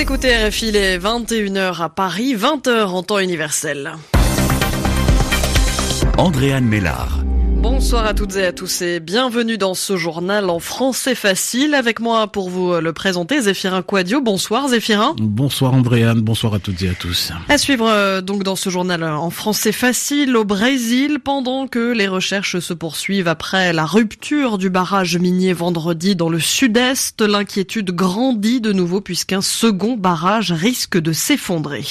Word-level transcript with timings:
Écoutez 0.00 0.32
RFI 0.32 0.70
les 0.70 0.96
21h 0.96 1.82
à 1.82 1.88
Paris, 1.88 2.36
20h 2.36 2.84
en 2.84 3.02
temps 3.02 3.18
universel. 3.18 3.94
Andréane 6.16 6.66
Mélard. 6.66 7.27
Bonsoir 7.78 8.06
à 8.06 8.12
toutes 8.12 8.34
et 8.34 8.44
à 8.44 8.52
tous 8.52 8.82
et 8.82 8.98
bienvenue 8.98 9.56
dans 9.56 9.72
ce 9.72 9.96
journal 9.96 10.50
en 10.50 10.58
français 10.58 11.14
facile. 11.14 11.74
Avec 11.76 12.00
moi 12.00 12.26
pour 12.26 12.50
vous 12.50 12.74
le 12.74 12.92
présenter, 12.92 13.40
Zéphirin 13.40 13.82
Quadio. 13.82 14.20
Bonsoir 14.20 14.66
Zéphirin. 14.66 15.14
Bonsoir 15.16 15.74
Andréane, 15.74 16.20
bonsoir 16.20 16.54
à 16.54 16.58
toutes 16.58 16.82
et 16.82 16.88
à 16.88 16.94
tous. 16.94 17.30
À 17.48 17.56
suivre 17.56 17.88
euh, 17.88 18.20
donc 18.20 18.42
dans 18.42 18.56
ce 18.56 18.68
journal 18.68 19.04
en 19.04 19.30
français 19.30 19.70
facile 19.70 20.36
au 20.36 20.44
Brésil 20.44 21.20
pendant 21.22 21.68
que 21.68 21.92
les 21.92 22.08
recherches 22.08 22.58
se 22.58 22.74
poursuivent 22.74 23.28
après 23.28 23.72
la 23.72 23.86
rupture 23.86 24.58
du 24.58 24.70
barrage 24.70 25.16
minier 25.16 25.52
vendredi 25.52 26.16
dans 26.16 26.30
le 26.30 26.40
sud-est. 26.40 27.20
L'inquiétude 27.20 27.92
grandit 27.92 28.60
de 28.60 28.72
nouveau 28.72 29.00
puisqu'un 29.00 29.40
second 29.40 29.96
barrage 29.96 30.50
risque 30.50 30.98
de 30.98 31.12
s'effondrer. 31.12 31.84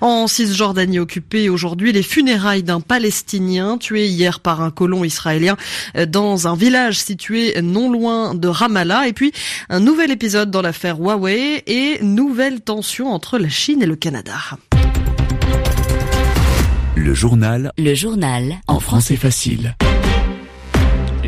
En 0.00 0.28
Cisjordanie 0.28 0.98
occupée 0.98 1.50
aujourd'hui, 1.50 1.92
les 1.92 2.02
funérailles 2.02 2.62
d'un 2.62 2.80
Palestinien 2.80 3.76
tué 3.76 4.06
hier 4.06 4.40
par 4.40 4.62
un 4.62 4.70
colon 4.70 5.04
israélien 5.04 5.25
euh, 5.26 6.06
dans 6.06 6.48
un 6.48 6.56
village 6.56 6.98
situé 6.98 7.60
non 7.62 7.90
loin 7.90 8.34
de 8.34 8.48
Ramallah. 8.48 9.08
Et 9.08 9.12
puis 9.12 9.32
un 9.68 9.80
nouvel 9.80 10.10
épisode 10.10 10.50
dans 10.50 10.62
l'affaire 10.62 10.98
Huawei 10.98 11.62
et 11.66 11.98
nouvelle 12.02 12.60
tension 12.60 13.12
entre 13.12 13.38
la 13.38 13.48
Chine 13.48 13.82
et 13.82 13.86
le 13.86 13.96
Canada. 13.96 14.34
Le 16.94 17.14
journal. 17.14 17.72
Le 17.78 17.94
journal. 17.94 18.56
En 18.66 18.80
français 18.80 19.16
facile. 19.16 19.76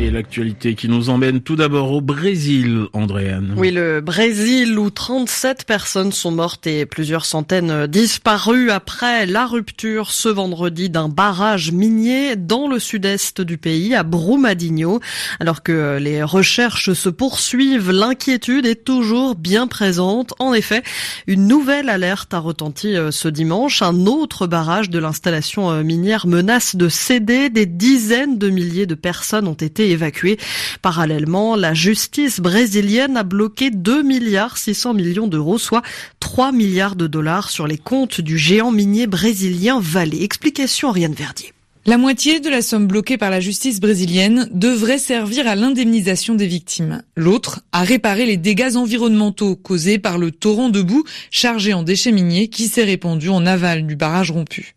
Et 0.01 0.11
l'actualité 0.11 0.75
qui 0.75 0.87
nous 0.87 1.09
emmène 1.09 1.41
tout 1.41 1.57
d'abord 1.57 1.91
au 1.91 1.99
Brésil, 1.99 2.85
Andréane. 2.93 3.53
Oui, 3.57 3.69
le 3.69 3.99
Brésil 3.99 4.79
où 4.79 4.89
37 4.89 5.65
personnes 5.65 6.13
sont 6.13 6.31
mortes 6.31 6.67
et 6.67 6.85
plusieurs 6.85 7.25
centaines 7.25 7.85
disparues 7.85 8.71
après 8.71 9.25
la 9.25 9.45
rupture 9.45 10.11
ce 10.11 10.29
vendredi 10.29 10.89
d'un 10.89 11.09
barrage 11.09 11.73
minier 11.73 12.37
dans 12.37 12.69
le 12.69 12.79
sud-est 12.79 13.41
du 13.41 13.57
pays, 13.57 13.93
à 13.93 14.03
Brumadinho. 14.03 15.01
Alors 15.41 15.63
que 15.63 15.97
les 15.99 16.23
recherches 16.23 16.93
se 16.93 17.09
poursuivent, 17.09 17.91
l'inquiétude 17.91 18.65
est 18.65 18.85
toujours 18.85 19.35
bien 19.35 19.67
présente. 19.67 20.33
En 20.39 20.53
effet, 20.53 20.81
une 21.27 21.45
nouvelle 21.45 21.89
alerte 21.89 22.33
a 22.33 22.39
retenti 22.39 22.95
euh, 22.95 23.11
ce 23.11 23.27
dimanche. 23.27 23.81
Un 23.81 24.05
autre 24.05 24.47
barrage 24.47 24.89
de 24.89 24.97
l'installation 24.99 25.71
euh, 25.71 25.83
minière 25.83 26.25
menace 26.25 26.77
de 26.77 26.87
céder. 26.87 27.49
Des 27.49 27.65
dizaines 27.65 28.37
de 28.37 28.49
milliers 28.49 28.85
de 28.85 28.95
personnes 28.95 29.45
ont 29.45 29.53
été 29.53 29.88
évacués. 29.91 30.37
Parallèlement, 30.81 31.55
la 31.55 31.73
justice 31.73 32.39
brésilienne 32.39 33.17
a 33.17 33.23
bloqué 33.23 33.71
2 33.71 34.03
milliards 34.03 34.57
600 34.57 34.93
millions 34.93 35.27
d'euros, 35.27 35.57
soit 35.57 35.83
3 36.19 36.51
milliards 36.51 36.95
de 36.95 37.07
dollars 37.07 37.49
sur 37.49 37.67
les 37.67 37.77
comptes 37.77 38.21
du 38.21 38.37
géant 38.37 38.71
minier 38.71 39.07
brésilien 39.07 39.79
Vale. 39.79 40.21
Explication 40.21 40.89
Ariane 40.89 41.13
Verdier. 41.13 41.53
La 41.89 41.97
moitié 41.97 42.39
de 42.39 42.51
la 42.51 42.61
somme 42.61 42.85
bloquée 42.85 43.17
par 43.17 43.31
la 43.31 43.39
justice 43.39 43.79
brésilienne 43.79 44.47
devrait 44.53 44.99
servir 44.99 45.47
à 45.47 45.55
l'indemnisation 45.55 46.35
des 46.35 46.45
victimes. 46.45 47.01
L'autre 47.15 47.61
à 47.71 47.81
réparer 47.81 48.27
les 48.27 48.37
dégâts 48.37 48.75
environnementaux 48.75 49.55
causés 49.55 49.97
par 49.97 50.19
le 50.19 50.29
torrent 50.29 50.69
de 50.69 50.83
boue 50.83 51.03
chargé 51.31 51.73
en 51.73 51.81
déchets 51.81 52.11
miniers 52.11 52.47
qui 52.47 52.67
s'est 52.67 52.83
répandu 52.83 53.29
en 53.29 53.43
aval 53.43 53.87
du 53.87 53.95
barrage 53.95 54.29
rompu. 54.29 54.75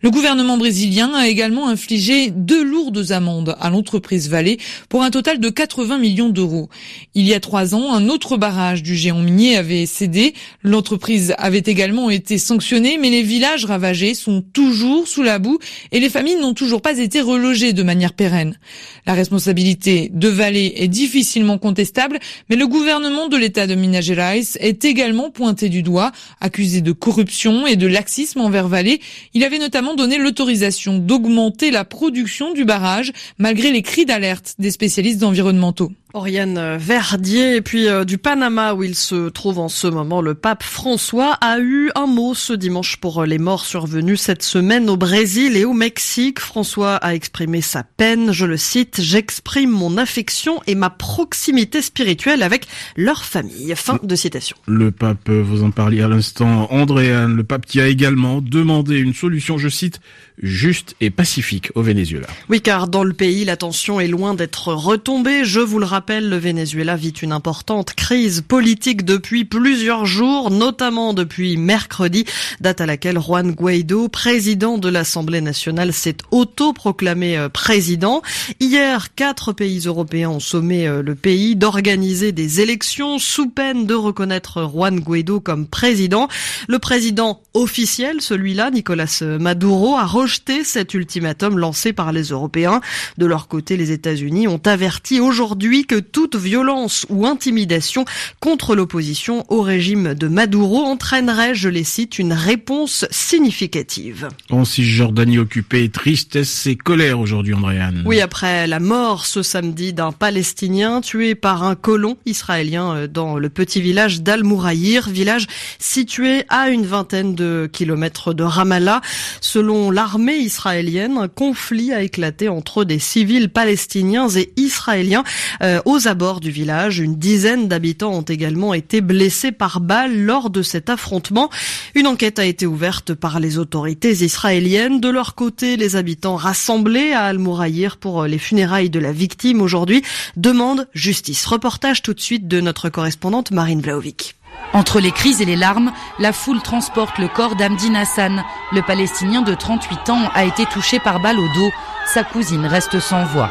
Le 0.00 0.10
gouvernement 0.10 0.56
brésilien 0.56 1.12
a 1.12 1.28
également 1.28 1.68
infligé 1.68 2.30
deux 2.30 2.64
lourdes 2.64 3.12
amendes 3.12 3.54
à 3.60 3.68
l'entreprise 3.68 4.30
Vallée 4.30 4.58
pour 4.88 5.02
un 5.02 5.10
total 5.10 5.40
de 5.40 5.50
80 5.50 5.98
millions 5.98 6.30
d'euros. 6.30 6.70
Il 7.14 7.26
y 7.26 7.34
a 7.34 7.40
trois 7.40 7.74
ans, 7.74 7.92
un 7.92 8.08
autre 8.08 8.38
barrage 8.38 8.82
du 8.82 8.96
géant 8.96 9.20
minier 9.20 9.58
avait 9.58 9.84
cédé. 9.84 10.32
L'entreprise 10.62 11.34
avait 11.36 11.58
également 11.66 12.08
été 12.08 12.38
sanctionnée, 12.38 12.96
mais 12.96 13.10
les 13.10 13.22
villages 13.22 13.66
ravagés 13.66 14.14
sont 14.14 14.40
toujours 14.40 15.06
sous 15.06 15.22
la 15.22 15.38
boue 15.38 15.58
et 15.92 16.00
les 16.00 16.08
familles 16.08 16.45
n'ont 16.46 16.54
toujours 16.54 16.82
pas 16.82 16.98
été 16.98 17.20
relogés 17.20 17.72
de 17.72 17.82
manière 17.82 18.12
pérenne. 18.12 18.58
La 19.06 19.14
responsabilité 19.14 20.10
de 20.12 20.28
Vallée 20.28 20.74
est 20.76 20.88
difficilement 20.88 21.58
contestable, 21.58 22.18
mais 22.48 22.56
le 22.56 22.66
gouvernement 22.66 23.28
de 23.28 23.36
l'État 23.36 23.66
de 23.66 23.74
Minas 23.74 24.02
Gerais 24.02 24.42
est 24.60 24.84
également 24.84 25.30
pointé 25.30 25.68
du 25.68 25.82
doigt, 25.82 26.12
accusé 26.40 26.80
de 26.80 26.92
corruption 26.92 27.66
et 27.66 27.76
de 27.76 27.86
laxisme 27.86 28.40
envers 28.40 28.68
Vallée. 28.68 29.00
Il 29.34 29.44
avait 29.44 29.58
notamment 29.58 29.94
donné 29.94 30.18
l'autorisation 30.18 30.98
d'augmenter 30.98 31.70
la 31.70 31.84
production 31.84 32.52
du 32.52 32.64
barrage, 32.64 33.12
malgré 33.38 33.72
les 33.72 33.82
cris 33.82 34.04
d'alerte 34.04 34.54
des 34.58 34.70
spécialistes 34.70 35.22
environnementaux. 35.22 35.92
Oriane 36.16 36.78
Verdier 36.78 37.56
et 37.56 37.60
puis 37.60 37.88
euh, 37.88 38.04
du 38.06 38.16
Panama 38.16 38.72
où 38.72 38.82
il 38.82 38.94
se 38.94 39.28
trouve 39.28 39.58
en 39.58 39.68
ce 39.68 39.86
moment 39.86 40.22
le 40.22 40.34
pape 40.34 40.62
François 40.62 41.32
a 41.42 41.58
eu 41.58 41.90
un 41.94 42.06
mot 42.06 42.32
ce 42.32 42.54
dimanche 42.54 42.96
pour 42.96 43.20
euh, 43.20 43.26
les 43.26 43.36
morts 43.36 43.66
survenus 43.66 44.22
cette 44.22 44.42
semaine 44.42 44.88
au 44.88 44.96
Brésil 44.96 45.58
et 45.58 45.66
au 45.66 45.74
Mexique. 45.74 46.40
François 46.40 46.94
a 46.96 47.14
exprimé 47.14 47.60
sa 47.60 47.82
peine, 47.82 48.32
je 48.32 48.46
le 48.46 48.56
cite, 48.56 48.98
j'exprime 49.02 49.68
mon 49.68 49.98
affection 49.98 50.62
et 50.66 50.74
ma 50.74 50.88
proximité 50.88 51.82
spirituelle 51.82 52.42
avec 52.42 52.66
leur 52.96 53.26
famille. 53.26 53.74
Fin 53.76 54.00
de 54.02 54.16
citation. 54.16 54.56
Le 54.66 54.90
pape, 54.90 55.28
vous 55.28 55.64
en 55.64 55.70
parliez 55.70 56.00
à 56.00 56.08
l'instant, 56.08 56.72
Andréane, 56.72 57.36
le 57.36 57.44
pape 57.44 57.66
qui 57.66 57.78
a 57.78 57.88
également 57.88 58.40
demandé 58.40 58.96
une 58.96 59.12
solution, 59.12 59.58
je 59.58 59.68
cite, 59.68 60.00
juste 60.42 60.96
et 61.00 61.10
pacifique 61.10 61.70
au 61.74 61.82
Venezuela. 61.82 62.26
Oui, 62.48 62.60
car 62.60 62.88
dans 62.88 63.04
le 63.04 63.12
pays, 63.12 63.44
la 63.44 63.56
tension 63.56 64.00
est 64.00 64.08
loin 64.08 64.34
d'être 64.34 64.72
retombée. 64.72 65.44
Je 65.44 65.60
vous 65.60 65.78
le 65.78 65.84
rappelle, 65.84 66.05
le 66.08 66.36
Venezuela 66.36 66.94
vit 66.94 67.10
une 67.10 67.32
importante 67.32 67.94
crise 67.94 68.40
politique 68.40 69.04
depuis 69.04 69.44
plusieurs 69.44 70.06
jours, 70.06 70.52
notamment 70.52 71.14
depuis 71.14 71.56
mercredi, 71.56 72.24
date 72.60 72.80
à 72.80 72.86
laquelle 72.86 73.18
Juan 73.18 73.50
Guaido, 73.50 74.08
président 74.08 74.78
de 74.78 74.88
l'Assemblée 74.88 75.40
nationale, 75.40 75.92
s'est 75.92 76.18
autoproclamé 76.30 77.36
euh, 77.36 77.48
président. 77.48 78.22
Hier, 78.60 79.14
quatre 79.14 79.52
pays 79.52 79.80
européens 79.86 80.30
ont 80.30 80.40
sommé 80.40 80.86
euh, 80.86 81.02
le 81.02 81.16
pays 81.16 81.56
d'organiser 81.56 82.30
des 82.30 82.60
élections 82.60 83.18
sous 83.18 83.48
peine 83.48 83.86
de 83.86 83.94
reconnaître 83.94 84.70
Juan 84.72 85.00
Guaido 85.00 85.40
comme 85.40 85.66
président. 85.66 86.28
Le 86.68 86.78
président 86.78 87.40
officiel, 87.54 88.20
celui-là, 88.20 88.70
Nicolas 88.70 89.22
Maduro, 89.40 89.96
a 89.96 90.04
rejeté 90.06 90.62
cet 90.62 90.94
ultimatum 90.94 91.58
lancé 91.58 91.92
par 91.92 92.12
les 92.12 92.28
Européens. 92.28 92.80
De 93.18 93.26
leur 93.26 93.48
côté, 93.48 93.76
les 93.76 93.90
États-Unis 93.90 94.46
ont 94.46 94.62
averti 94.64 95.18
aujourd'hui 95.18 95.84
que 95.84 95.95
toute 96.00 96.36
violence 96.36 97.06
ou 97.08 97.26
intimidation 97.26 98.04
contre 98.40 98.74
l'opposition 98.74 99.44
au 99.48 99.62
régime 99.62 100.14
de 100.14 100.28
Maduro 100.28 100.82
entraînerait, 100.82 101.54
je 101.54 101.68
les 101.68 101.84
cite, 101.84 102.18
une 102.18 102.32
réponse 102.32 103.04
significative. 103.10 104.28
En 104.50 104.64
Cisjordanie 104.64 105.38
occupée, 105.38 105.88
tristesse 105.88 106.66
et 106.66 106.76
colère 106.76 107.20
aujourd'hui, 107.20 107.54
Andréane. 107.54 108.02
Oui, 108.06 108.20
après 108.20 108.66
la 108.66 108.80
mort 108.80 109.26
ce 109.26 109.42
samedi 109.42 109.92
d'un 109.92 110.12
Palestinien 110.12 111.00
tué 111.00 111.34
par 111.34 111.62
un 111.62 111.74
colon 111.74 112.16
israélien 112.26 112.94
euh, 112.94 113.06
dans 113.06 113.38
le 113.38 113.48
petit 113.48 113.80
village 113.80 114.22
d'Al-Mouraïr, 114.22 115.08
village 115.08 115.46
situé 115.78 116.44
à 116.48 116.70
une 116.70 116.86
vingtaine 116.86 117.34
de 117.34 117.68
kilomètres 117.72 118.34
de 118.34 118.42
Ramallah. 118.42 119.00
Selon 119.40 119.90
l'armée 119.90 120.16
l'armée 120.16 120.36
israélienne, 120.36 121.18
un 121.18 121.28
conflit 121.28 121.92
a 121.92 122.00
éclaté 122.00 122.48
entre 122.48 122.84
des 122.84 122.98
civils 122.98 123.50
palestiniens 123.50 124.28
et 124.28 124.50
israéliens 124.56 125.24
euh, 125.62 125.75
aux 125.84 126.08
abords 126.08 126.40
du 126.40 126.50
village. 126.50 126.98
Une 126.98 127.16
dizaine 127.16 127.68
d'habitants 127.68 128.12
ont 128.12 128.22
également 128.22 128.74
été 128.74 129.00
blessés 129.00 129.52
par 129.52 129.80
balle 129.80 130.24
lors 130.24 130.50
de 130.50 130.62
cet 130.62 130.90
affrontement. 130.90 131.50
Une 131.94 132.06
enquête 132.06 132.38
a 132.38 132.44
été 132.44 132.66
ouverte 132.66 133.14
par 133.14 133.40
les 133.40 133.58
autorités 133.58 134.12
israéliennes. 134.12 135.00
De 135.00 135.08
leur 135.08 135.34
côté, 135.34 135.76
les 135.76 135.96
habitants 135.96 136.36
rassemblés 136.36 137.12
à 137.12 137.24
Al-Mouraïr 137.24 137.96
pour 137.96 138.24
les 138.24 138.38
funérailles 138.38 138.90
de 138.90 138.98
la 138.98 139.12
victime 139.12 139.60
aujourd'hui 139.60 140.02
demandent 140.36 140.88
justice. 140.94 141.46
Reportage 141.46 142.02
tout 142.02 142.14
de 142.14 142.20
suite 142.20 142.48
de 142.48 142.60
notre 142.60 142.88
correspondante 142.88 143.50
Marine 143.50 143.80
Vlaovic. 143.80 144.36
Entre 144.72 145.00
les 145.00 145.12
cris 145.12 145.36
et 145.40 145.44
les 145.44 145.56
larmes, 145.56 145.92
la 146.18 146.32
foule 146.32 146.60
transporte 146.60 147.18
le 147.18 147.28
corps 147.28 147.56
d'Amdin 147.56 147.94
Hassan. 147.94 148.44
Le 148.72 148.82
Palestinien 148.82 149.42
de 149.42 149.54
38 149.54 150.10
ans 150.10 150.30
a 150.34 150.44
été 150.44 150.66
touché 150.66 150.98
par 150.98 151.20
balle 151.20 151.38
au 151.38 151.48
dos. 151.54 151.70
Sa 152.12 152.24
cousine 152.24 152.66
reste 152.66 153.00
sans 153.00 153.24
voix. 153.24 153.50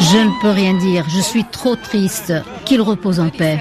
Je 0.00 0.18
ne 0.18 0.40
peux 0.42 0.50
rien 0.50 0.74
dire. 0.74 1.04
Je 1.08 1.20
suis 1.20 1.44
trop 1.44 1.76
triste. 1.76 2.32
Qu'il 2.64 2.80
repose 2.82 3.20
en 3.20 3.28
paix. 3.28 3.58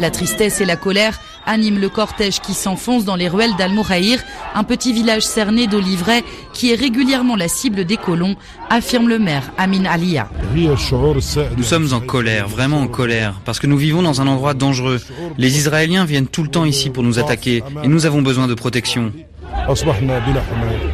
La 0.00 0.10
tristesse 0.10 0.60
et 0.60 0.64
la 0.64 0.76
colère 0.76 1.20
animent 1.46 1.78
le 1.78 1.88
cortège 1.88 2.40
qui 2.40 2.54
s'enfonce 2.54 3.04
dans 3.04 3.16
les 3.16 3.28
ruelles 3.28 3.56
d'Al-Mouraïr, 3.56 4.22
un 4.54 4.64
petit 4.64 4.92
village 4.92 5.22
cerné 5.22 5.66
d'Olivray 5.66 6.22
qui 6.52 6.72
est 6.72 6.74
régulièrement 6.74 7.36
la 7.36 7.48
cible 7.48 7.84
des 7.84 7.96
colons, 7.96 8.36
affirme 8.68 9.08
le 9.08 9.18
maire 9.18 9.50
Amin 9.58 9.84
Alia. 9.84 10.28
Nous 10.54 11.62
sommes 11.62 11.92
en 11.92 12.00
colère, 12.00 12.48
vraiment 12.48 12.80
en 12.80 12.88
colère, 12.88 13.40
parce 13.44 13.58
que 13.58 13.66
nous 13.66 13.76
vivons 13.76 14.02
dans 14.02 14.20
un 14.20 14.26
endroit 14.26 14.54
dangereux. 14.54 15.00
Les 15.38 15.58
Israéliens 15.58 16.04
viennent 16.04 16.28
tout 16.28 16.42
le 16.42 16.50
temps 16.50 16.64
ici 16.64 16.90
pour 16.90 17.02
nous 17.02 17.18
attaquer 17.18 17.62
et 17.82 17.88
nous 17.88 18.06
avons 18.06 18.22
besoin 18.22 18.46
de 18.46 18.54
protection. 18.54 19.12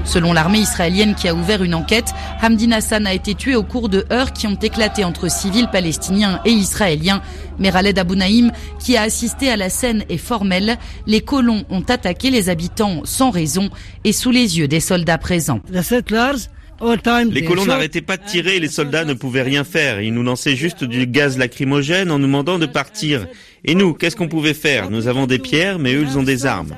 Selon 0.04 0.32
l'armée 0.32 0.58
israélienne 0.58 1.14
qui 1.14 1.28
a 1.28 1.34
ouvert 1.34 1.62
une 1.62 1.74
enquête, 1.74 2.12
Hamdi 2.42 2.72
Hassan 2.72 3.06
a 3.06 3.14
été 3.14 3.34
tué 3.34 3.56
au 3.56 3.62
cours 3.62 3.88
de 3.88 4.04
heurts 4.12 4.32
qui 4.32 4.46
ont 4.46 4.54
éclaté 4.54 5.04
entre 5.04 5.30
civils 5.30 5.68
palestiniens 5.68 6.40
et 6.44 6.50
israéliens. 6.50 7.22
Mais 7.58 7.70
Khaled 7.70 7.98
Abou 7.98 8.14
Naïm, 8.14 8.52
qui 8.78 8.96
a 8.96 9.02
assisté 9.02 9.50
à 9.50 9.56
la 9.56 9.70
scène, 9.70 10.04
est 10.08 10.18
formel. 10.18 10.76
Les 11.06 11.20
colons 11.20 11.64
ont 11.70 11.82
attaqué 11.82 12.30
les 12.30 12.48
habitants 12.48 13.00
sans 13.04 13.30
raison 13.30 13.70
et 14.04 14.12
sous 14.12 14.30
les 14.30 14.58
yeux 14.58 14.68
des 14.68 14.80
soldats 14.80 15.18
présents. 15.18 15.60
Les 17.30 17.44
colons 17.44 17.64
n'arrêtaient 17.64 18.02
pas 18.02 18.16
de 18.16 18.24
tirer 18.24 18.56
et 18.56 18.60
les 18.60 18.68
soldats 18.68 19.04
ne 19.04 19.14
pouvaient 19.14 19.42
rien 19.42 19.64
faire. 19.64 20.00
Ils 20.00 20.12
nous 20.12 20.22
lançaient 20.22 20.56
juste 20.56 20.84
du 20.84 21.06
gaz 21.06 21.38
lacrymogène 21.38 22.10
en 22.10 22.18
nous 22.18 22.26
demandant 22.26 22.58
de 22.58 22.66
partir. 22.66 23.26
Et 23.64 23.74
nous, 23.74 23.94
qu'est-ce 23.94 24.14
qu'on 24.14 24.28
pouvait 24.28 24.54
faire? 24.54 24.90
Nous 24.90 25.08
avons 25.08 25.26
des 25.26 25.38
pierres, 25.38 25.78
mais 25.78 25.94
eux, 25.94 26.02
ils 26.02 26.18
ont 26.18 26.22
des 26.22 26.44
armes. 26.44 26.74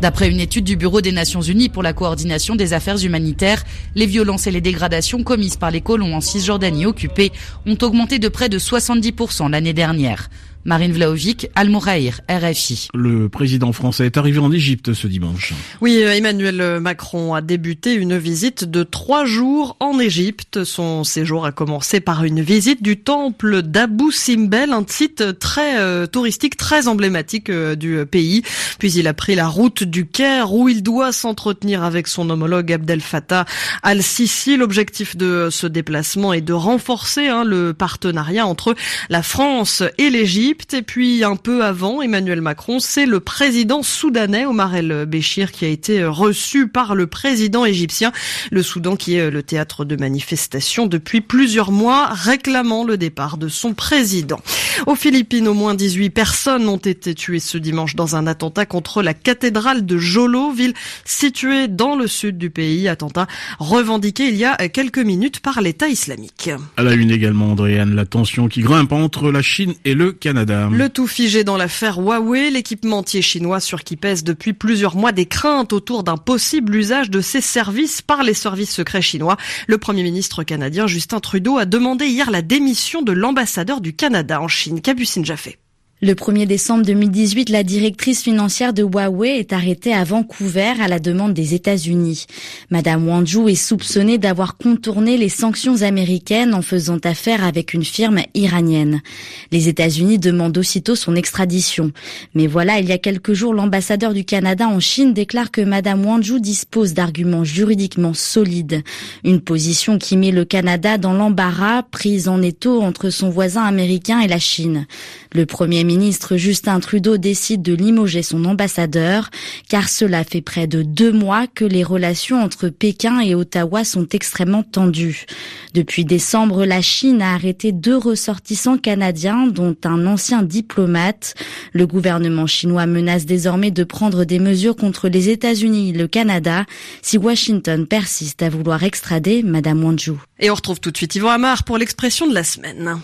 D'après 0.00 0.30
une 0.30 0.40
étude 0.40 0.64
du 0.64 0.76
Bureau 0.76 1.00
des 1.00 1.10
Nations 1.12 1.40
Unies 1.40 1.68
pour 1.68 1.82
la 1.82 1.92
coordination 1.92 2.54
des 2.54 2.72
affaires 2.72 3.02
humanitaires, 3.02 3.64
les 3.94 4.06
violences 4.06 4.46
et 4.46 4.50
les 4.50 4.60
dégradations 4.60 5.22
commises 5.24 5.56
par 5.56 5.70
les 5.70 5.80
colons 5.80 6.14
en 6.14 6.20
Cisjordanie 6.20 6.86
occupée 6.86 7.32
ont 7.66 7.78
augmenté 7.82 8.18
de 8.18 8.28
près 8.28 8.48
de 8.48 8.58
70% 8.58 9.50
l'année 9.50 9.72
dernière. 9.72 10.28
Marine 10.64 10.92
Vlaovic, 10.92 11.48
Al 11.54 11.74
RFI. 11.74 12.88
Le 12.92 13.28
président 13.28 13.72
français 13.72 14.06
est 14.06 14.16
arrivé 14.16 14.38
en 14.38 14.50
Égypte 14.50 14.92
ce 14.92 15.06
dimanche. 15.06 15.54
Oui, 15.80 16.02
euh, 16.02 16.14
Emmanuel 16.14 16.80
Macron 16.80 17.34
a 17.34 17.40
débuté 17.40 17.94
une 17.94 18.18
visite 18.18 18.64
de 18.64 18.82
trois 18.82 19.24
jours 19.24 19.76
en 19.80 19.98
Égypte. 20.00 20.64
Son 20.64 21.04
séjour 21.04 21.46
a 21.46 21.52
commencé 21.52 22.00
par 22.00 22.24
une 22.24 22.42
visite 22.42 22.82
du 22.82 22.98
temple 22.98 23.62
d'Abu 23.62 24.10
Simbel, 24.10 24.72
un 24.72 24.84
site 24.86 25.38
très 25.38 25.78
euh, 25.78 26.06
touristique, 26.06 26.56
très 26.56 26.88
emblématique 26.88 27.50
euh, 27.50 27.76
du 27.76 28.04
pays. 28.04 28.42
Puis 28.78 28.92
il 28.92 29.06
a 29.06 29.14
pris 29.14 29.36
la 29.36 29.46
route 29.46 29.84
du 29.84 30.06
Caire 30.06 30.52
où 30.52 30.68
il 30.68 30.82
doit 30.82 31.12
s'entretenir 31.12 31.84
avec 31.84 32.08
son 32.08 32.28
homologue 32.30 32.72
Abdel 32.72 33.00
Fattah 33.00 33.44
al-Sisi. 33.82 34.56
L'objectif 34.56 35.16
de 35.16 35.48
ce 35.50 35.66
déplacement 35.66 36.32
est 36.32 36.40
de 36.40 36.52
renforcer 36.52 37.28
hein, 37.28 37.44
le 37.44 37.72
partenariat 37.72 38.46
entre 38.46 38.74
la 39.08 39.22
France 39.22 39.82
et 39.98 40.10
l'Égypte 40.10 40.47
et 40.48 40.82
puis 40.82 41.24
un 41.24 41.36
peu 41.36 41.62
avant, 41.62 42.00
Emmanuel 42.00 42.40
Macron, 42.40 42.78
c'est 42.80 43.04
le 43.04 43.20
président 43.20 43.82
soudanais 43.82 44.46
Omar 44.46 44.74
el-Béchir 44.74 45.52
qui 45.52 45.66
a 45.66 45.68
été 45.68 46.04
reçu 46.04 46.68
par 46.68 46.94
le 46.94 47.06
président 47.06 47.66
égyptien. 47.66 48.12
Le 48.50 48.62
Soudan 48.62 48.96
qui 48.96 49.16
est 49.16 49.30
le 49.30 49.42
théâtre 49.42 49.84
de 49.84 49.96
manifestations 49.96 50.86
depuis 50.86 51.20
plusieurs 51.20 51.70
mois 51.70 52.06
réclamant 52.06 52.84
le 52.84 52.96
départ 52.96 53.36
de 53.36 53.48
son 53.48 53.74
président. 53.74 54.40
Aux 54.86 54.94
Philippines, 54.94 55.48
au 55.48 55.54
moins 55.54 55.74
18 55.74 56.10
personnes 56.10 56.66
ont 56.68 56.76
été 56.76 57.14
tuées 57.14 57.40
ce 57.40 57.58
dimanche 57.58 57.94
dans 57.94 58.16
un 58.16 58.26
attentat 58.26 58.64
contre 58.64 59.02
la 59.02 59.12
cathédrale 59.12 59.84
de 59.84 59.98
Jolo, 59.98 60.50
ville 60.52 60.74
située 61.04 61.68
dans 61.68 61.94
le 61.94 62.06
sud 62.06 62.38
du 62.38 62.48
pays. 62.48 62.88
Attentat 62.88 63.26
revendiqué 63.58 64.28
il 64.28 64.36
y 64.36 64.46
a 64.46 64.56
quelques 64.68 64.98
minutes 64.98 65.40
par 65.40 65.60
l'État 65.60 65.88
islamique. 65.88 66.50
À 66.78 66.82
la 66.82 66.94
une 66.94 67.10
également, 67.10 67.54
la 67.58 68.06
tension 68.06 68.48
qui 68.48 68.60
grimpe 68.60 68.92
entre 68.92 69.30
la 69.30 69.42
Chine 69.42 69.74
et 69.84 69.94
le 69.94 70.12
Canada. 70.12 70.37
Le 70.44 70.88
tout 70.88 71.06
figé 71.06 71.44
dans 71.44 71.56
l'affaire 71.56 71.98
Huawei, 71.98 72.50
l'équipementier 72.50 73.22
chinois 73.22 73.60
sur 73.60 73.84
qui 73.84 73.96
pèse 73.96 74.24
depuis 74.24 74.52
plusieurs 74.52 74.96
mois 74.96 75.12
des 75.12 75.26
craintes 75.26 75.72
autour 75.72 76.04
d'un 76.04 76.16
possible 76.16 76.74
usage 76.74 77.10
de 77.10 77.20
ses 77.20 77.40
services 77.40 78.02
par 78.02 78.22
les 78.22 78.34
services 78.34 78.72
secrets 78.72 79.02
chinois. 79.02 79.36
Le 79.66 79.78
Premier 79.78 80.02
ministre 80.02 80.42
canadien 80.42 80.86
Justin 80.86 81.20
Trudeau 81.20 81.58
a 81.58 81.64
demandé 81.64 82.06
hier 82.06 82.30
la 82.30 82.42
démission 82.42 83.02
de 83.02 83.12
l'ambassadeur 83.12 83.80
du 83.80 83.94
Canada 83.94 84.40
en 84.40 84.48
Chine, 84.48 84.80
Capucine 84.80 85.24
Jaffé. 85.24 85.58
Le 86.00 86.14
1er 86.14 86.46
décembre 86.46 86.84
2018, 86.84 87.48
la 87.48 87.64
directrice 87.64 88.22
financière 88.22 88.72
de 88.72 88.84
Huawei 88.84 89.40
est 89.40 89.52
arrêtée 89.52 89.92
à 89.92 90.04
Vancouver 90.04 90.74
à 90.80 90.86
la 90.86 91.00
demande 91.00 91.34
des 91.34 91.54
États-Unis. 91.54 92.26
Madame 92.70 93.08
Wang 93.08 93.26
est 93.48 93.54
soupçonnée 93.56 94.16
d'avoir 94.16 94.56
contourné 94.56 95.16
les 95.16 95.28
sanctions 95.28 95.82
américaines 95.82 96.54
en 96.54 96.62
faisant 96.62 97.00
affaire 97.02 97.42
avec 97.42 97.74
une 97.74 97.82
firme 97.82 98.20
iranienne. 98.34 99.02
Les 99.50 99.68
États-Unis 99.68 100.20
demandent 100.20 100.56
aussitôt 100.56 100.94
son 100.94 101.16
extradition. 101.16 101.90
Mais 102.32 102.46
voilà, 102.46 102.78
il 102.78 102.86
y 102.86 102.92
a 102.92 102.98
quelques 102.98 103.32
jours, 103.32 103.52
l'ambassadeur 103.52 104.14
du 104.14 104.24
Canada 104.24 104.68
en 104.68 104.78
Chine 104.78 105.12
déclare 105.12 105.50
que 105.50 105.62
Madame 105.62 106.06
Wang 106.06 106.22
dispose 106.38 106.94
d'arguments 106.94 107.42
juridiquement 107.42 108.14
solides. 108.14 108.84
Une 109.24 109.40
position 109.40 109.98
qui 109.98 110.16
met 110.16 110.30
le 110.30 110.44
Canada 110.44 110.96
dans 110.96 111.12
l'embarras, 111.12 111.82
prise 111.82 112.28
en 112.28 112.40
étau 112.40 112.82
entre 112.82 113.10
son 113.10 113.30
voisin 113.30 113.64
américain 113.64 114.20
et 114.20 114.28
la 114.28 114.38
Chine. 114.38 114.86
Le 115.32 115.44
premier 115.44 115.87
ministre 115.88 116.36
Justin 116.36 116.80
Trudeau 116.80 117.16
décide 117.16 117.62
de 117.62 117.72
limoger 117.72 118.22
son 118.22 118.44
ambassadeur, 118.44 119.30
car 119.70 119.88
cela 119.88 120.22
fait 120.22 120.42
près 120.42 120.66
de 120.66 120.82
deux 120.82 121.12
mois 121.12 121.46
que 121.46 121.64
les 121.64 121.82
relations 121.82 122.42
entre 122.42 122.68
Pékin 122.68 123.20
et 123.20 123.34
Ottawa 123.34 123.84
sont 123.84 124.06
extrêmement 124.10 124.62
tendues. 124.62 125.24
Depuis 125.72 126.04
décembre, 126.04 126.66
la 126.66 126.82
Chine 126.82 127.22
a 127.22 127.32
arrêté 127.32 127.72
deux 127.72 127.96
ressortissants 127.96 128.76
canadiens, 128.76 129.46
dont 129.46 129.76
un 129.84 130.06
ancien 130.06 130.42
diplomate. 130.42 131.34
Le 131.72 131.86
gouvernement 131.86 132.46
chinois 132.46 132.86
menace 132.86 133.24
désormais 133.24 133.70
de 133.70 133.84
prendre 133.84 134.24
des 134.24 134.38
mesures 134.38 134.76
contre 134.76 135.08
les 135.08 135.30
États-Unis 135.30 135.90
et 135.90 135.92
le 135.94 136.06
Canada 136.06 136.66
si 137.00 137.16
Washington 137.16 137.86
persiste 137.86 138.42
à 138.42 138.50
vouloir 138.50 138.82
extrader 138.82 139.42
Madame 139.42 139.82
Wanzhou. 139.82 140.20
Et 140.38 140.50
on 140.50 140.54
retrouve 140.54 140.80
tout 140.80 140.90
de 140.90 140.96
suite 140.98 141.14
Yvan 141.14 141.30
Amar 141.30 141.64
pour 141.64 141.78
l'expression 141.78 142.26
de 142.26 142.34
la 142.34 142.44
semaine. 142.44 143.00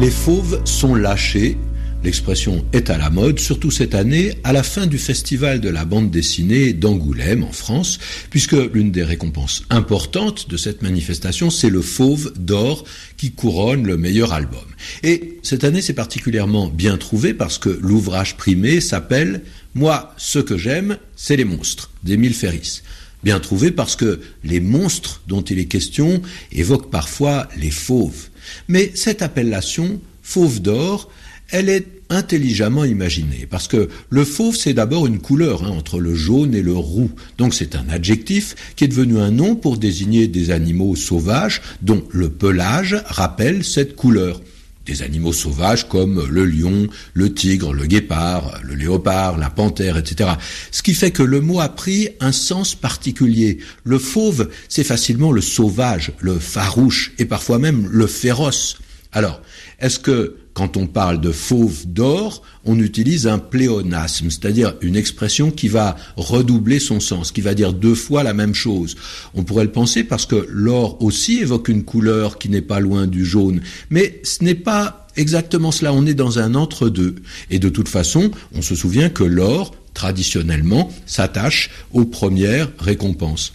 Les 0.00 0.10
fauves 0.12 0.60
sont 0.64 0.94
lâchés. 0.94 1.56
L'expression 2.04 2.64
est 2.72 2.88
à 2.88 2.98
la 2.98 3.10
mode, 3.10 3.40
surtout 3.40 3.72
cette 3.72 3.96
année, 3.96 4.38
à 4.44 4.52
la 4.52 4.62
fin 4.62 4.86
du 4.86 4.96
festival 4.96 5.60
de 5.60 5.68
la 5.68 5.84
bande 5.84 6.12
dessinée 6.12 6.72
d'Angoulême 6.72 7.42
en 7.42 7.50
France, 7.50 7.98
puisque 8.30 8.52
l'une 8.52 8.92
des 8.92 9.02
récompenses 9.02 9.64
importantes 9.70 10.48
de 10.48 10.56
cette 10.56 10.82
manifestation, 10.82 11.50
c'est 11.50 11.68
le 11.68 11.82
fauve 11.82 12.32
d'or 12.38 12.84
qui 13.16 13.32
couronne 13.32 13.88
le 13.88 13.96
meilleur 13.96 14.32
album. 14.32 14.64
Et 15.02 15.40
cette 15.42 15.64
année, 15.64 15.82
c'est 15.82 15.94
particulièrement 15.94 16.68
bien 16.68 16.96
trouvé 16.96 17.34
parce 17.34 17.58
que 17.58 17.68
l'ouvrage 17.82 18.36
primé 18.36 18.80
s'appelle 18.80 19.42
Moi, 19.74 20.14
ce 20.16 20.38
que 20.38 20.56
j'aime, 20.56 20.96
c'est 21.16 21.36
les 21.36 21.44
monstres, 21.44 21.90
d'Émile 22.04 22.34
Ferris. 22.34 22.82
Bien 23.24 23.40
trouvé 23.40 23.70
parce 23.70 23.96
que 23.96 24.20
les 24.44 24.60
monstres 24.60 25.22
dont 25.26 25.42
il 25.42 25.58
est 25.58 25.66
question 25.66 26.22
évoquent 26.52 26.90
parfois 26.90 27.48
les 27.56 27.70
fauves. 27.70 28.28
Mais 28.68 28.92
cette 28.94 29.22
appellation, 29.22 30.00
fauve 30.22 30.60
d'or, 30.60 31.10
elle 31.50 31.68
est 31.68 31.86
intelligemment 32.10 32.84
imaginée, 32.84 33.46
parce 33.48 33.68
que 33.68 33.88
le 34.08 34.24
fauve, 34.24 34.56
c'est 34.56 34.72
d'abord 34.72 35.06
une 35.06 35.18
couleur, 35.18 35.64
hein, 35.64 35.70
entre 35.70 36.00
le 36.00 36.14
jaune 36.14 36.54
et 36.54 36.62
le 36.62 36.74
roux. 36.74 37.10
Donc 37.36 37.54
c'est 37.54 37.74
un 37.74 37.88
adjectif 37.90 38.54
qui 38.76 38.84
est 38.84 38.88
devenu 38.88 39.18
un 39.18 39.30
nom 39.30 39.56
pour 39.56 39.76
désigner 39.76 40.26
des 40.28 40.50
animaux 40.50 40.96
sauvages 40.96 41.60
dont 41.82 42.02
le 42.10 42.30
pelage 42.30 43.02
rappelle 43.06 43.64
cette 43.64 43.94
couleur 43.94 44.40
des 44.88 45.02
animaux 45.02 45.32
sauvages 45.32 45.86
comme 45.88 46.26
le 46.28 46.44
lion, 46.44 46.88
le 47.12 47.32
tigre, 47.32 47.74
le 47.74 47.86
guépard, 47.86 48.58
le 48.64 48.74
léopard, 48.74 49.36
la 49.36 49.50
panthère, 49.50 49.96
etc. 49.98 50.30
Ce 50.70 50.82
qui 50.82 50.94
fait 50.94 51.10
que 51.10 51.22
le 51.22 51.40
mot 51.40 51.60
a 51.60 51.68
pris 51.68 52.08
un 52.20 52.32
sens 52.32 52.74
particulier. 52.74 53.58
Le 53.84 53.98
fauve, 53.98 54.48
c'est 54.68 54.84
facilement 54.84 55.30
le 55.30 55.42
sauvage, 55.42 56.12
le 56.20 56.38
farouche 56.38 57.12
et 57.18 57.26
parfois 57.26 57.58
même 57.58 57.86
le 57.90 58.06
féroce. 58.06 58.78
Alors, 59.12 59.40
est-ce 59.78 59.98
que 59.98 60.36
quand 60.54 60.76
on 60.76 60.88
parle 60.88 61.20
de 61.20 61.30
fauve 61.30 61.86
d'or, 61.86 62.42
on 62.64 62.80
utilise 62.80 63.28
un 63.28 63.38
pléonasme, 63.38 64.28
c'est-à-dire 64.28 64.74
une 64.80 64.96
expression 64.96 65.52
qui 65.52 65.68
va 65.68 65.94
redoubler 66.16 66.80
son 66.80 66.98
sens, 66.98 67.30
qui 67.30 67.42
va 67.42 67.54
dire 67.54 67.72
deux 67.72 67.94
fois 67.94 68.24
la 68.24 68.34
même 68.34 68.54
chose? 68.54 68.96
On 69.34 69.44
pourrait 69.44 69.64
le 69.64 69.70
penser 69.70 70.02
parce 70.02 70.26
que 70.26 70.48
l'or 70.50 71.00
aussi 71.00 71.38
évoque 71.38 71.68
une 71.68 71.84
couleur 71.84 72.38
qui 72.38 72.48
n'est 72.48 72.60
pas 72.60 72.80
loin 72.80 73.06
du 73.06 73.24
jaune, 73.24 73.60
mais 73.88 74.20
ce 74.24 74.42
n'est 74.42 74.56
pas 74.56 75.06
exactement 75.14 75.70
cela, 75.70 75.92
on 75.92 76.06
est 76.06 76.14
dans 76.14 76.40
un 76.40 76.56
entre-deux. 76.56 77.14
Et 77.50 77.60
de 77.60 77.68
toute 77.68 77.88
façon, 77.88 78.32
on 78.54 78.62
se 78.62 78.74
souvient 78.74 79.10
que 79.10 79.24
l'or, 79.24 79.76
traditionnellement, 79.94 80.90
s'attache 81.06 81.70
aux 81.92 82.04
premières 82.04 82.68
récompenses 82.80 83.52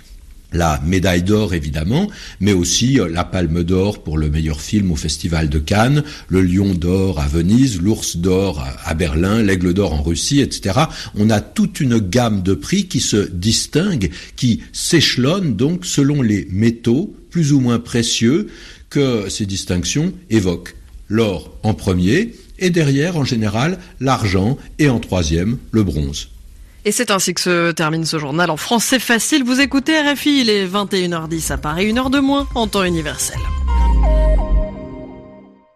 la 0.53 0.81
médaille 0.86 1.24
d'or 1.24 1.53
évidemment, 1.53 2.10
mais 2.39 2.53
aussi 2.53 3.00
euh, 3.00 3.10
la 3.10 3.24
palme 3.24 3.63
d'or 3.63 4.03
pour 4.03 4.17
le 4.17 4.29
meilleur 4.29 4.62
film 4.62 4.91
au 4.91 4.95
Festival 4.95 5.50
de 5.50 5.60
Cannes, 5.60 6.03
le 6.27 6.41
lion 6.41 6.74
d'or 6.74 7.19
à 7.19 7.27
Venise, 7.27 7.81
l'ours 7.81 8.17
d'or 8.17 8.63
à 8.86 8.93
Berlin, 8.93 9.41
l'aigle 9.41 9.74
d'or 9.74 9.93
en 9.93 10.01
Russie, 10.01 10.41
etc. 10.41 10.79
On 11.15 11.29
a 11.29 11.41
toute 11.41 11.79
une 11.79 12.00
gamme 12.00 12.41
de 12.43 12.53
prix 12.53 12.88
qui 12.88 13.00
se 13.00 13.29
distingue, 13.29 14.12
qui 14.36 14.62
s'échelonne 14.72 15.55
donc 15.55 15.86
selon 15.86 16.22
les 16.22 16.48
métaux 16.51 17.15
plus 17.29 17.51
ou 17.51 17.60
moins 17.60 17.79
précieux 17.79 18.48
que 18.89 19.29
ces 19.29 19.45
distinctions 19.45 20.13
évoquent. 20.29 20.75
L'or 21.10 21.57
en 21.63 21.74
premier, 21.74 22.36
et 22.60 22.69
derrière 22.69 23.17
en 23.17 23.25
général 23.25 23.79
l'argent, 24.00 24.57
et 24.79 24.89
en 24.89 25.00
troisième 25.00 25.57
le 25.72 25.83
bronze. 25.83 26.29
Et 26.86 26.92
c'est 26.92 27.12
ainsi 27.12 27.34
que 27.34 27.42
se 27.42 27.72
termine 27.72 28.06
ce 28.06 28.20
journal 28.20 28.50
en 28.50 28.58
français 28.58 29.00
facile. 29.00 29.44
Vous 29.44 29.62
écoutez 29.62 30.00
RFI, 30.00 30.42
il 30.42 30.50
est 30.50 30.68
21h10 30.68 31.54
à 31.54 31.58
Paris, 31.58 31.86
une 31.86 31.98
heure 31.98 32.10
de 32.10 32.20
moins 32.20 32.48
en 32.56 32.68
temps 32.68 32.84
universel. 32.84 33.40